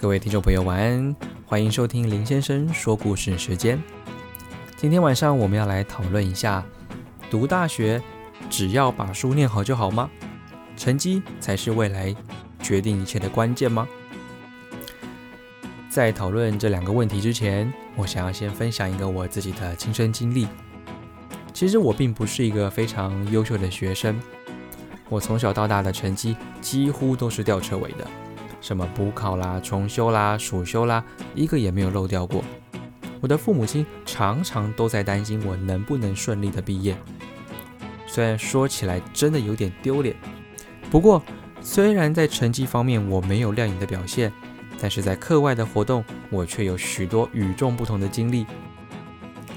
[0.00, 3.78] 各位听众朋友，晚安，欢迎收听林先生说故事时间。
[4.74, 6.64] 今天晚上我们要来讨论一下，
[7.30, 8.00] 读大学
[8.48, 10.10] 只要把书念好就好吗？
[10.74, 12.16] 成绩才是未来
[12.62, 13.86] 决定一切的关键吗？
[15.90, 20.48] 在讨论这两个问题之前，我想要先分享一个我自己的亲身经历。
[21.52, 24.18] 其实我并不是一个非常优秀的学生，
[25.10, 28.08] 我从小到大的成绩几乎都是吊车尾的。
[28.60, 32.44] 什么补考啦、重修啦、暑修啦，一个也没有漏掉过。
[33.20, 36.96] 我的父母亲常常都在担心我能不能顺利的毕业。
[38.06, 40.16] 虽然说起来真的有点丢脸，
[40.90, 41.22] 不过
[41.60, 44.32] 虽然在成绩方面我没有亮眼的表现，
[44.80, 48.46] 但是在课外的活动我却有许多与众不同的经历。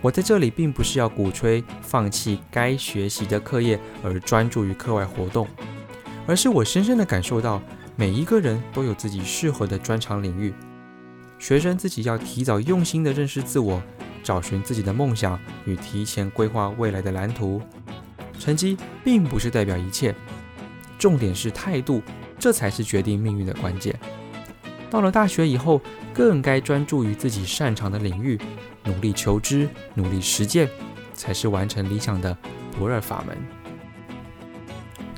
[0.00, 5.46] 我在这里并不是要鼓吹放弃该学习的课业而专注于课外活动，
[6.26, 7.60] 而是我深深的感受到。
[7.98, 10.54] 每一个人都有自己适合的专长领域，
[11.36, 13.82] 学生自己要提早用心的认识自我，
[14.22, 17.60] 找寻自己的梦想与提前规划未来的蓝图。
[18.38, 20.14] 成绩并不是代表一切，
[20.96, 22.00] 重点是态度，
[22.38, 23.98] 这才是决定命运的关键。
[24.88, 25.82] 到了大学以后，
[26.14, 28.38] 更该专注于自己擅长的领域，
[28.84, 30.68] 努力求知，努力实践，
[31.14, 32.38] 才是完成理想的
[32.78, 33.36] 不二法门。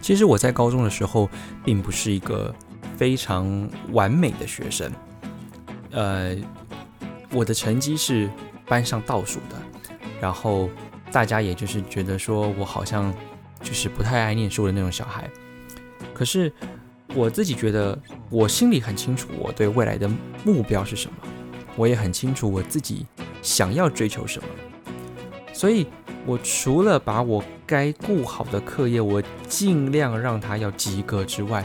[0.00, 1.28] 其实我在高中的时候，
[1.62, 2.54] 并不是一个。
[3.00, 4.92] 非常完美的学生，
[5.90, 6.36] 呃，
[7.32, 8.28] 我的成绩是
[8.66, 9.56] 班上倒数的，
[10.20, 10.68] 然后
[11.10, 13.10] 大家也就是觉得说我好像
[13.62, 15.26] 就是不太爱念书的那种小孩。
[16.12, 16.52] 可是
[17.14, 17.98] 我自己觉得，
[18.28, 20.06] 我心里很清楚我对未来的
[20.44, 21.16] 目标是什么，
[21.76, 23.06] 我也很清楚我自己
[23.40, 24.48] 想要追求什么，
[25.54, 25.86] 所以
[26.26, 31.64] 我除了把我该顾好的课业，我尽量让他要及格之外。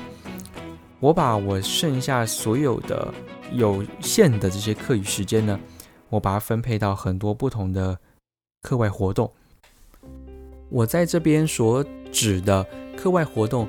[1.05, 3.13] 我把我剩下所有的
[3.53, 5.59] 有限的这些课余时间呢，
[6.09, 7.99] 我把它分配到很多不同的
[8.63, 9.31] 课外活动。
[10.67, 12.65] 我在这边所指的
[12.97, 13.67] 课外活动，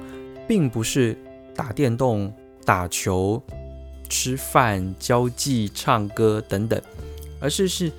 [0.49, 1.15] 并不是
[1.55, 2.33] 打电动、
[2.65, 3.43] 打球、
[4.09, 6.81] 吃饭、交际、唱歌等等，
[7.39, 7.93] 而是是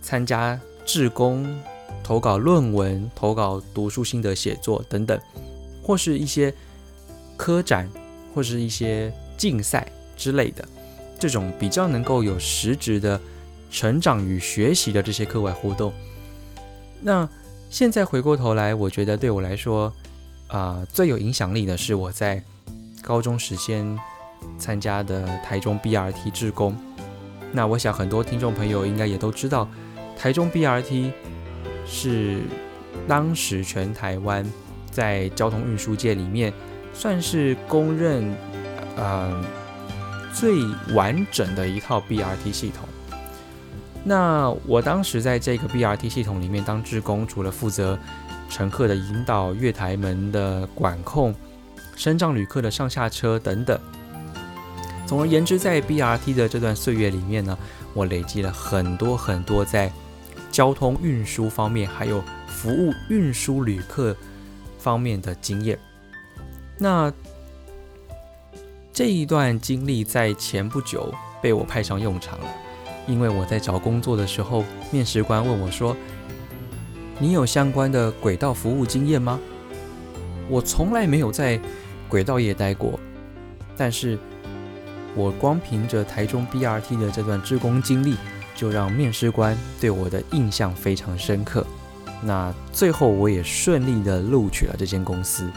[0.00, 1.46] 参加志工、
[2.02, 5.20] 投稿论文、投稿读书心得写作等等，
[5.82, 6.54] 或是一些
[7.36, 7.86] 科展。
[8.34, 9.86] 或是一些竞赛
[10.16, 10.66] 之类的，
[11.18, 13.20] 这种比较能够有实质的
[13.70, 15.92] 成长与学习的这些课外活动。
[17.00, 17.28] 那
[17.68, 19.92] 现在回过头来，我觉得对我来说，
[20.48, 22.42] 啊，最有影响力的是我在
[23.02, 23.98] 高中时先
[24.58, 26.76] 参加的台中 BRT 志工。
[27.52, 29.68] 那我想很多听众朋友应该也都知道，
[30.16, 31.10] 台中 BRT
[31.86, 32.42] 是
[33.08, 34.44] 当时全台湾
[34.90, 36.52] 在交通运输界里面。
[37.00, 38.30] 算是公认，
[38.94, 39.42] 呃，
[40.34, 40.62] 最
[40.92, 42.86] 完整的一套 BRT 系统。
[44.04, 47.98] 那我当时在这个 BRT 系统里面当志工，除了负责
[48.50, 51.34] 乘客的引导、月台门的管控、
[51.96, 53.80] 升降旅客的上下车等等。
[55.06, 57.56] 总而言之，在 BRT 的这段岁月里面呢，
[57.94, 59.90] 我累积了很多很多在
[60.52, 64.14] 交通运输方面，还有服务运输旅客
[64.78, 65.78] 方面的经验。
[66.82, 67.12] 那
[68.90, 72.46] 这一段经历在前不久被我派上用场了，
[73.06, 75.94] 因为我在找工作的时候，面试官问我说
[77.20, 79.38] ：“你有相关的轨道服务经验吗？”
[80.48, 81.60] 我从来没有在
[82.08, 82.98] 轨道业待过，
[83.76, 84.18] 但是
[85.14, 88.16] 我光凭着台中 BRT 的这段职工经历，
[88.56, 91.64] 就让面试官对我的印象非常深刻。
[92.22, 95.50] 那最后我也顺利的录取了这间公司。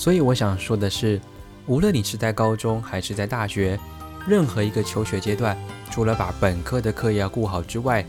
[0.00, 1.20] 所以我想说的是，
[1.66, 3.78] 无论你是在高中还是在大学，
[4.26, 5.54] 任何一个求学阶段，
[5.90, 8.02] 除了把本科的课业要顾好之外，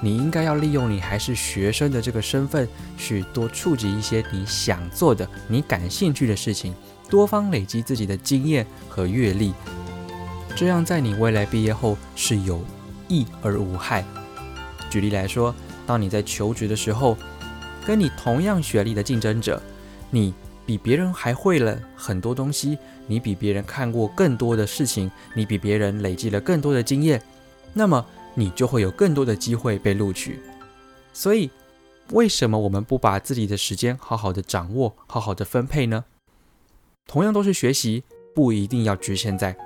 [0.00, 2.68] 你应该要利用你还是学生的这个身份，
[2.98, 6.74] 去多触及一些你想做的、你感兴趣的事情，
[7.08, 9.54] 多方累积自己的经验和阅历，
[10.56, 12.60] 这样在你未来毕业后是有
[13.06, 14.04] 益而无害。
[14.90, 15.54] 举例来说，
[15.86, 17.16] 当你在求职的时候，
[17.86, 19.62] 跟你同样学历的竞争者，
[20.10, 20.34] 你。
[20.66, 22.76] 比别人还会了很多东西，
[23.06, 27.22] 你比别人看过更多的事情，你比别人累积了更多的经验，
[27.72, 28.04] 那么
[28.34, 30.40] 你就会有更多的机会被录取。
[31.12, 31.48] 所以，
[32.10, 36.04] 为什么我们不把自己的时间好好的掌握，好好的分配呢？
[37.06, 38.02] 同样都是学习，
[38.34, 39.56] 不一定要局限在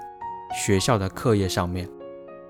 [0.54, 1.88] 学校的课业上面。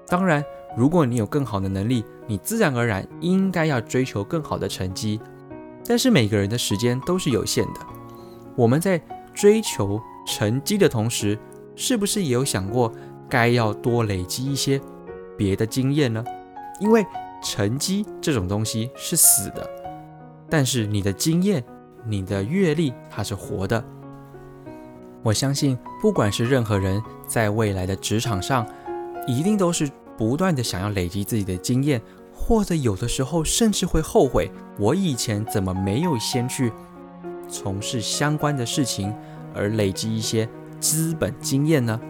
[0.08, 0.44] 当然，
[0.76, 5.20] 如果你有更好的能力，你自然而然应该要追求更好的成绩。
[5.86, 7.80] 但是每个人的时间都是有限的。
[8.60, 9.00] 我们在
[9.32, 11.38] 追求成绩的同时，
[11.74, 12.92] 是不是也有想过
[13.26, 14.78] 该要多累积一些
[15.34, 16.22] 别的经验呢？
[16.78, 17.06] 因为
[17.42, 19.66] 成绩这种东西是死的，
[20.50, 21.64] 但是你的经验、
[22.04, 23.82] 你的阅历它是活的。
[25.22, 28.66] 我相信，不管是任何人，在未来的职场上，
[29.26, 31.98] 一定都是不断的想要累积自己的经验，
[32.34, 36.70] 或者有的时候甚至会后悔，我以前怎么没有先去
[37.50, 39.12] 从事相关的事情，
[39.54, 40.48] 而累积一些
[40.78, 42.00] 资本经验呢？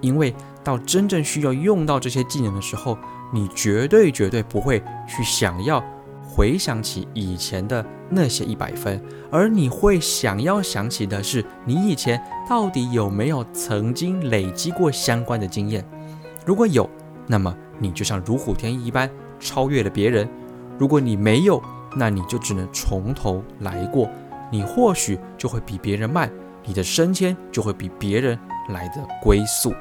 [0.00, 2.98] 因为到真正需要用到这些技能的时候，
[3.32, 5.82] 你绝对绝对不会去想要。
[6.26, 9.00] 回想起以前的那些一百分，
[9.30, 15.84] 而你会想要想起的是，你以前到底有没有曾经累积过相关的经验？
[16.44, 16.90] 如果有，
[17.28, 19.08] 那么你就像如虎添翼一般
[19.38, 20.26] 超越了别人；
[20.76, 21.62] 如果你没有，
[21.96, 24.10] 那你就只能从头来过，
[24.54, 26.30] 你或许就会比别人慢，
[26.64, 29.74] 你的升迁就会比别人来的龟速。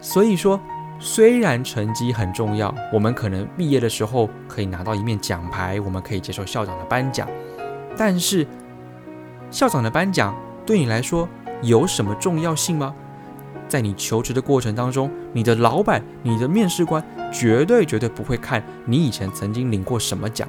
[0.00, 0.60] 所以说。
[1.00, 7.28] 虽然成绩很重要，我们可能毕业的时候可以拿到一面奖牌，我们可以接受校长的颁奖，
[7.96, 8.46] 但是
[9.50, 10.34] 校长的颁奖
[10.64, 11.28] 对你来说
[11.62, 12.94] 有什么重要性吗？
[13.68, 20.48] 在你求职的过程当中，你的老板、你的面试官绝对绝对不会看你以前曾经领过什么奖，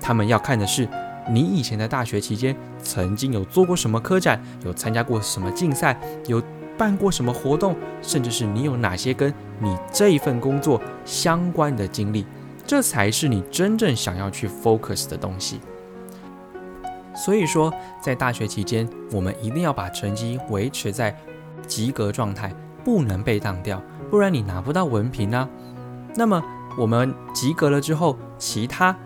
[0.00, 0.88] 他们要看的是
[1.30, 6.42] 你以前的大学期间曾经有做过什么科展，有参加过什么竞赛，有。
[6.78, 12.26] 办过什么活动，甚至是你有哪些跟你这一份工作相关的经历，
[12.66, 15.60] 这才是你真正想要去 focus 的东西。
[17.14, 21.14] 所以说，在大学期间，我们一定要把成绩维持在
[21.68, 22.52] 及格状态，
[22.82, 23.80] 不能被当掉，
[24.10, 25.46] 不然你拿不到文凭啊。
[26.16, 26.42] 那么
[26.78, 28.96] 我们及格了之后，其他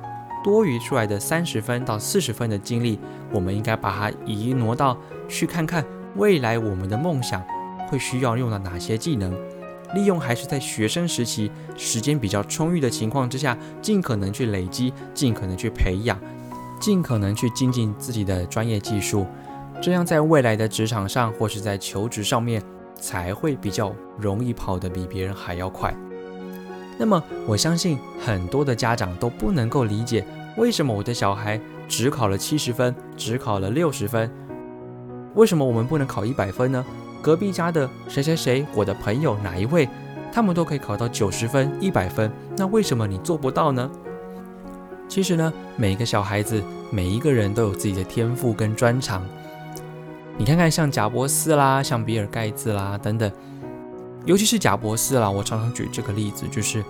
[0.47, 3.01] 多余出来的三十分到四十分的精力，
[3.33, 4.97] 我们应该把它移挪到
[5.29, 5.85] 去看看
[6.15, 7.43] 未来我们的梦想。
[7.89, 9.33] 会需要用到哪些技能？
[9.95, 16.17] 利用还是在学生时期时间比较充裕的情况之下，尽可能去累积，尽可能去培养，
[16.81, 19.27] 尽可能去精进自己的专业技术，
[19.81, 22.63] 这样在未来的职场上或是在求职上面
[23.01, 25.93] 才会比较容易跑得比别人还要快。
[26.99, 30.25] 那么我相信很多的家长都不能够理解，
[30.57, 34.31] 为什么我的小孩只考了七十分，只考了六十分，
[35.35, 36.85] 为什么我们不能考一百分呢？
[37.23, 39.89] 隔壁家的谁谁谁，我的朋友哪一位，
[40.33, 43.91] 他们都可以考到九十分、一百分，那为什么你做不到呢？
[45.09, 49.23] 其实呢，每个小孩子，每一个人都有自己的天赋跟专长。
[50.39, 53.31] 你看看像贾伯斯啦，像比尔盖茨啦等等，
[54.27, 56.85] 尤其是贾伯斯啦，我常常举这个例子，就是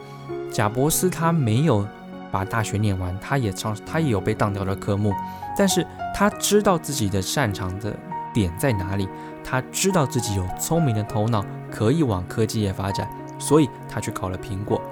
[0.51, 1.87] 贾伯斯他没有
[2.33, 5.13] 把大学念完，他也常他也有被当掉的科目，
[5.57, 7.95] 但是他知道自己的擅长的
[8.35, 9.09] 点在哪里。
[9.49, 13.09] 他知道自己有聪明的头脑，可以往科技业发展，
[13.39, 14.83] 所以他去考了苹果。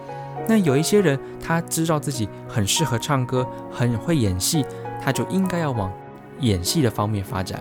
[0.46, 4.64] 那有一些人，他知道自己很适合唱歌，很会演戏，
[5.02, 5.92] 他就应该要往
[6.38, 7.60] 演戏的方面发展。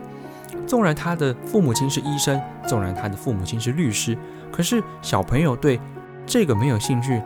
[0.67, 4.15] 纵然他的父母亲是医生，纵然他的父母亲是律师，
[4.53, 5.79] 可是小朋友对
[6.27, 7.19] 这个没有兴趣，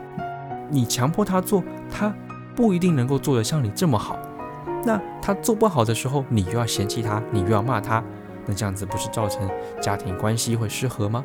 [0.70, 2.12] 你强迫他做，他
[2.56, 4.18] 不一定能够做得像你这么好。
[4.84, 8.02] 那他做不好的时候，你又要嫌弃他，你又要骂他。
[8.46, 9.46] 那这样子不是造成
[9.78, 11.22] 家庭关系会失和吗？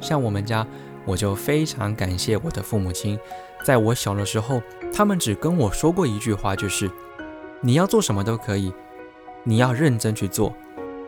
[0.00, 0.66] 像我们家，
[1.04, 3.16] 我就非常感谢我的父母亲，
[3.64, 4.60] 在我小的时候，
[4.92, 6.90] 他们只跟我说过一句话，就是
[7.60, 8.74] 你要做什么都可以，
[9.44, 10.52] 你要认真去做，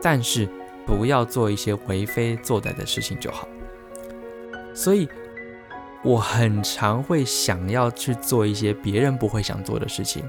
[0.00, 0.48] 但是
[0.86, 3.48] 不要做一些为非作歹的事情就好。
[4.74, 5.08] 所以，
[6.02, 10.28] 我很常会想要去做一些别人不会想做的事情。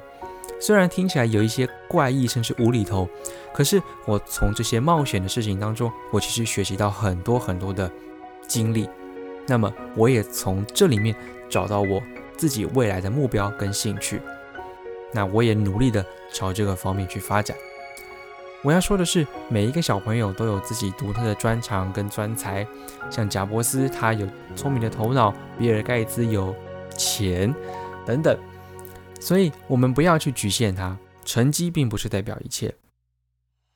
[0.61, 3.09] 虽然听起来有一些怪异，甚至无厘头，
[3.53, 7.91] 可是我从这些冒险的事情当中，我其实学习到很多很多的
[8.47, 8.87] 经历。
[9.47, 11.13] 那么，我也从这里面
[11.49, 12.01] 找到我
[12.37, 14.21] 自己未来的目标跟兴趣。
[15.11, 17.55] 那我也努力的朝这个方面去发展。
[18.65, 22.65] 我要说的是，每一个小朋友都有自己独特的专长跟专才。
[23.11, 26.53] 像贾伯斯，他有聪明的头脑；比尔盖茨有
[26.97, 27.53] 钱，
[28.07, 28.35] 等等。
[29.19, 32.73] 所以，我们不要去局限他，成绩并不是代表一切。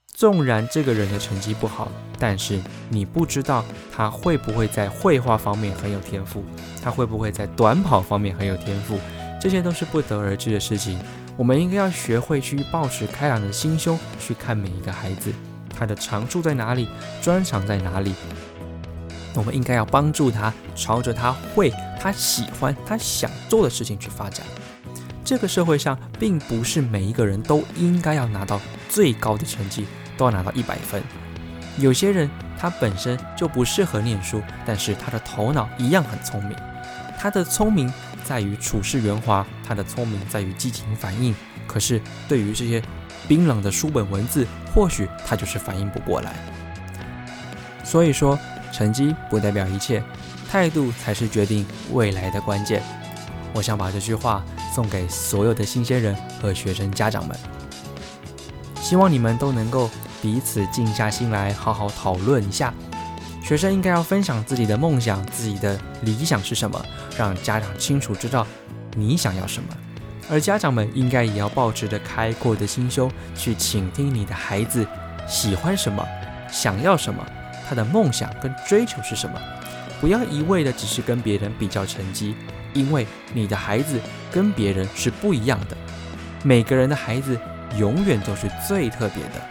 [0.07, 3.63] 纵然这个人的成绩不好，但是你不知道
[3.95, 6.43] 他会不会在绘画方面很有天赋，
[6.81, 8.97] 他会不会在短跑方面很有天赋，
[9.39, 10.97] 这些都是不得而知的事情。
[11.39, 15.31] 我们应该要学会去保持开朗的心胸去看每一个孩子，
[15.73, 16.89] 他的长处在哪里，
[17.21, 18.13] 专长在哪里。
[19.33, 24.45] 我们应该要帮助他，朝着他会、他喜欢、他想做的事情去发展。
[25.23, 29.85] 这个社会上，并不是每一个人都应该要拿到最高的成绩，
[30.17, 31.01] 都要拿到一百分。
[31.77, 32.29] 有些人
[32.59, 36.53] 他本身就不适合念书，但是他的头脑一样很聪明。
[37.17, 37.89] 他的聪明
[38.23, 41.35] 在于处事圆滑，他的聪明在于激情反应。
[41.67, 42.81] 可是对于这些
[43.27, 46.35] 冰冷的书本文字，或许他就是反应不过来。
[47.83, 48.37] 所以说，
[48.71, 50.03] 成绩不代表一切，
[50.49, 52.81] 态度才是决定未来的关键。
[53.53, 57.35] 我想把这句话送给所有的新鲜人和学生家长们，
[58.81, 59.89] 希望你们都能够
[60.21, 62.73] 彼此静下心来，好好讨论一下。
[63.49, 66.79] 学生应该要分享自己的梦想，自己的理想是什么，
[67.17, 68.45] 让家长清楚知道
[68.95, 69.69] 你想要什么。
[70.29, 74.85] 而家长们应该也要保持着开阔的心胸，去倾听你的孩子
[75.27, 76.07] 喜欢什么，
[76.51, 77.25] 想要什么，
[77.67, 79.41] 他的梦想跟追求是什么。
[79.99, 82.35] 不要一味的只是跟别人比较成绩，
[82.75, 83.99] 因为你的孩子
[84.31, 85.75] 跟别人是不一样的。
[86.43, 87.35] 每个人的孩子
[87.79, 89.41] 永远都是最特别的。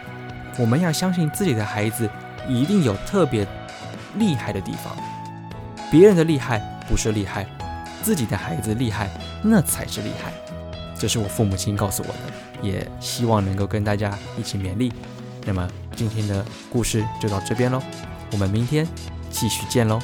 [0.57, 2.09] 我们要相信自己的孩子
[2.47, 3.45] 一定有特别
[4.15, 4.95] 厉害的地方。
[5.91, 7.45] 别人的厉害不是厉害，
[8.01, 9.09] 自己的孩子厉害
[9.43, 10.31] 那才是厉害。
[10.97, 14.91] 这是我父母亲告诉我的，也希望能够跟大家一起勉励。
[15.45, 17.81] 那么今天的故事就到这边喽，
[18.31, 18.85] 我们明天
[19.31, 19.99] 继续见喽，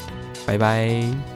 [0.45, 1.34] 拜拜。